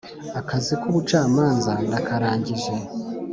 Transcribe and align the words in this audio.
akazik'ubucamanza 0.39 1.71
ndakarangije 1.85 2.73